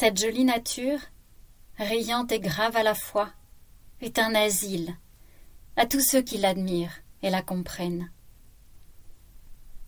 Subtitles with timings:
[0.00, 0.98] Cette jolie nature,
[1.76, 3.28] riante et grave à la fois,
[4.00, 4.96] est un asile
[5.76, 8.10] à tous ceux qui l'admirent et la comprennent.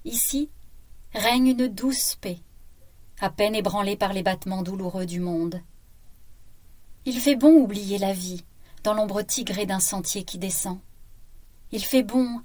[0.04, 0.50] Ici
[1.14, 2.40] règne une douce paix,
[3.22, 5.62] à peine ébranlée par les battements douloureux du monde.
[7.06, 8.44] Il fait bon oublier la vie
[8.84, 10.78] dans l'ombre tigrée d'un sentier qui descend.
[11.70, 12.42] Il fait bon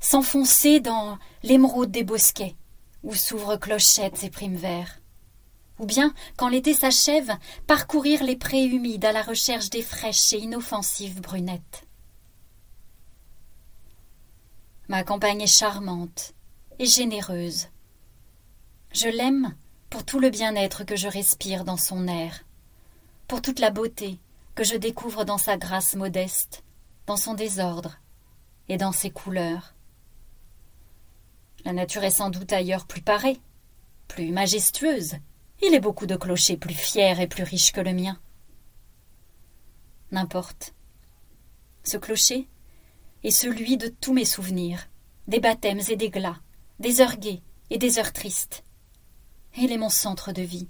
[0.00, 2.56] s'enfoncer dans l'émeraude des bosquets,
[3.04, 4.98] où s'ouvrent clochettes et primes verts.
[5.78, 10.38] Ou bien, quand l'été s'achève, parcourir les prés humides à la recherche des fraîches et
[10.38, 11.86] inoffensives brunettes.
[14.88, 16.34] Ma campagne est charmante
[16.78, 17.68] et généreuse.
[18.92, 19.54] Je l'aime
[19.90, 22.44] pour tout le bien-être que je respire dans son air,
[23.26, 24.18] pour toute la beauté
[24.54, 26.62] que je découvre dans sa grâce modeste,
[27.06, 27.98] dans son désordre
[28.68, 29.74] et dans ses couleurs.
[31.64, 33.40] La nature est sans doute ailleurs plus parée,
[34.06, 35.14] plus majestueuse.
[35.66, 38.18] Il est beaucoup de clochers plus fiers et plus riches que le mien.
[40.12, 40.74] N'importe.
[41.84, 42.48] Ce clocher,
[43.22, 44.88] et celui de tous mes souvenirs,
[45.26, 46.36] des baptêmes et des glas,
[46.80, 48.62] des heures gaies et des heures tristes.
[49.56, 50.68] Il est mon centre de vie.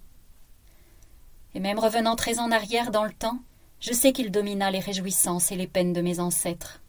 [1.54, 3.40] Et même revenant très en arrière dans le temps,
[3.80, 6.80] je sais qu'il domina les réjouissances et les peines de mes ancêtres.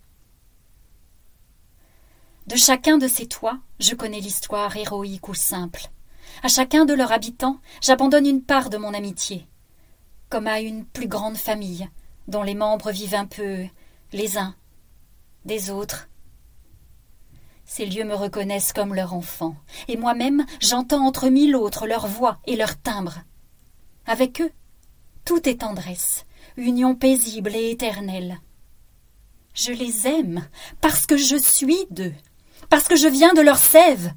[2.45, 5.89] De chacun de ces toits, je connais l'histoire héroïque ou simple.
[6.43, 9.47] À chacun de leurs habitants, j'abandonne une part de mon amitié,
[10.29, 11.89] comme à une plus grande famille,
[12.27, 13.65] dont les membres vivent un peu
[14.11, 14.55] les uns
[15.45, 16.09] des autres.
[17.65, 19.55] Ces lieux me reconnaissent comme leur enfant,
[19.87, 23.19] et moi-même j'entends entre mille autres leur voix et leur timbre.
[24.05, 24.51] Avec eux,
[25.23, 26.25] tout est tendresse,
[26.57, 28.39] union paisible et éternelle.
[29.55, 30.47] Je les aime
[30.81, 32.13] parce que je suis d'eux,
[32.69, 34.13] parce que je viens de leur sève.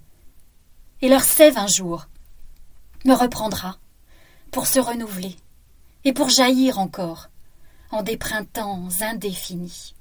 [1.00, 2.06] Et leur sève un jour
[3.04, 3.78] me reprendra
[4.50, 5.36] pour se renouveler
[6.04, 7.28] et pour jaillir encore
[7.90, 9.94] en des printemps indéfinis.